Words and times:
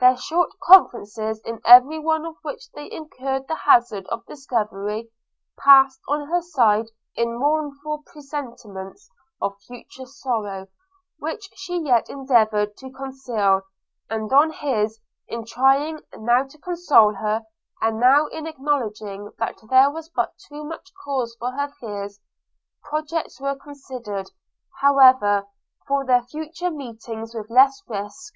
Their 0.00 0.16
short 0.16 0.58
conferences, 0.62 1.42
in 1.44 1.60
every 1.62 1.98
one 1.98 2.24
of 2.24 2.36
which 2.40 2.70
they 2.70 2.90
incurred 2.90 3.48
the 3.48 3.54
hazard 3.54 4.06
of 4.06 4.24
discovery, 4.24 5.10
passed, 5.58 6.00
on 6.08 6.26
her 6.30 6.40
side, 6.40 6.86
in 7.16 7.38
mournful 7.38 8.02
presentiments 8.06 9.10
of 9.42 9.60
future 9.66 10.06
sorrow, 10.06 10.68
which 11.18 11.50
she 11.54 11.82
yet 11.82 12.08
endeavoured 12.08 12.78
to 12.78 12.90
conceal; 12.90 13.60
and 14.08 14.32
on 14.32 14.52
his, 14.52 15.00
in 15.26 15.44
trying, 15.44 16.00
now 16.16 16.44
to 16.44 16.56
console 16.56 17.12
her, 17.16 17.44
and 17.82 18.00
now 18.00 18.26
in 18.28 18.46
acknowledging 18.46 19.30
that 19.38 19.60
there 19.68 19.90
was 19.90 20.08
but 20.08 20.32
too 20.38 20.64
much 20.64 20.94
cause 21.04 21.36
for 21.38 21.50
her 21.50 21.68
fears: 21.78 22.20
projects 22.84 23.38
were 23.38 23.54
considered, 23.54 24.30
however, 24.80 25.46
for 25.86 26.06
their 26.06 26.22
future 26.22 26.70
meetings 26.70 27.34
with 27.34 27.50
less 27.50 27.82
risk. 27.86 28.32